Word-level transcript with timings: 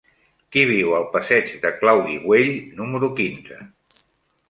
Qui 0.55 0.63
viu 0.69 0.95
al 0.99 1.05
passeig 1.11 1.53
de 1.67 1.73
Claudi 1.83 2.19
Güell 2.25 2.53
número 2.83 3.15
quinze? 3.23 3.65